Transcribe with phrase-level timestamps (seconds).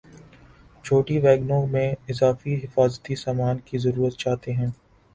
[0.85, 4.67] چھوٹی ویگنوں میں اضافی حفاظتی سامان کی ضرورت چاہتے ہیں